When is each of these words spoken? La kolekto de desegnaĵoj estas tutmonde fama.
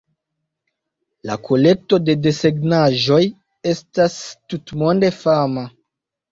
La 1.29 1.35
kolekto 1.49 1.99
de 2.07 2.17
desegnaĵoj 2.23 3.21
estas 3.75 4.19
tutmonde 4.49 5.15
fama. 5.23 5.71